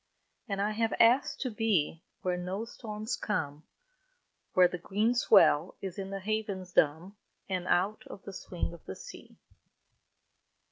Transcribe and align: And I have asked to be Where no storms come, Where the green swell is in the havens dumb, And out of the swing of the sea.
And 0.49 0.59
I 0.59 0.71
have 0.71 0.95
asked 0.99 1.41
to 1.41 1.51
be 1.51 2.01
Where 2.23 2.35
no 2.35 2.65
storms 2.65 3.15
come, 3.15 3.61
Where 4.55 4.67
the 4.67 4.79
green 4.79 5.13
swell 5.13 5.75
is 5.79 5.99
in 5.99 6.09
the 6.09 6.21
havens 6.21 6.71
dumb, 6.73 7.17
And 7.47 7.67
out 7.67 8.01
of 8.07 8.23
the 8.23 8.33
swing 8.33 8.73
of 8.73 8.83
the 8.87 8.95
sea. 8.95 9.37